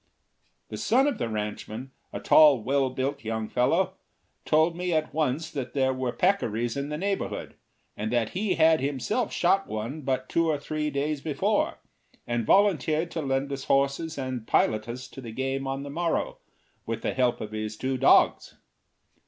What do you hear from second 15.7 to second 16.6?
the morrow,